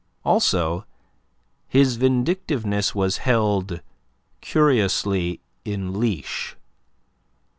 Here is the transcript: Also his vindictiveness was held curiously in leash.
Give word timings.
Also 0.25 0.83
his 1.67 1.97
vindictiveness 1.97 2.95
was 2.95 3.17
held 3.17 3.81
curiously 4.41 5.41
in 5.63 5.99
leash. 5.99 6.57